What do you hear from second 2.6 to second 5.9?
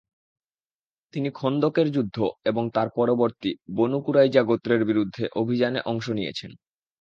তার পরবর্তী বনু কুরাইজা গোত্রের বিরুদ্ধে অভিযানে